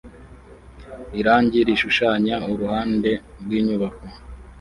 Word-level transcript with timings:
Irangi 1.19 1.59
rishushanya 1.67 2.35
uruhande 2.51 3.11
rwinyubako 3.41 4.05